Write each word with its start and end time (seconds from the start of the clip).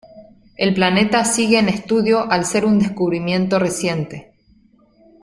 El 0.57 0.73
planeta 0.73 1.23
sigue 1.25 1.59
en 1.59 1.69
estudio 1.69 2.27
al 2.31 2.43
ser 2.45 2.65
un 2.65 2.79
descubrimiento 2.79 3.59
reciente. 3.59 4.33